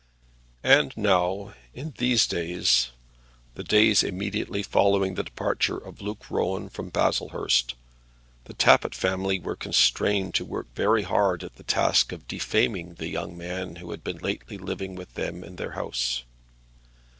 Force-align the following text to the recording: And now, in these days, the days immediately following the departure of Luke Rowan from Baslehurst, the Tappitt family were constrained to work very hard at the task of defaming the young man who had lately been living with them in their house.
And 0.63 0.97
now, 0.97 1.53
in 1.75 1.93
these 1.99 2.25
days, 2.25 2.89
the 3.53 3.63
days 3.63 4.01
immediately 4.01 4.63
following 4.63 5.13
the 5.13 5.21
departure 5.21 5.77
of 5.77 6.01
Luke 6.01 6.31
Rowan 6.31 6.69
from 6.69 6.89
Baslehurst, 6.89 7.75
the 8.45 8.55
Tappitt 8.55 8.95
family 8.95 9.37
were 9.39 9.55
constrained 9.55 10.33
to 10.33 10.43
work 10.43 10.65
very 10.73 11.03
hard 11.03 11.43
at 11.43 11.55
the 11.57 11.63
task 11.63 12.11
of 12.11 12.27
defaming 12.27 12.95
the 12.95 13.09
young 13.09 13.37
man 13.37 13.75
who 13.75 13.91
had 13.91 14.03
lately 14.23 14.57
been 14.57 14.65
living 14.65 14.95
with 14.95 15.13
them 15.13 15.43
in 15.43 15.57
their 15.57 15.73
house. 15.73 16.23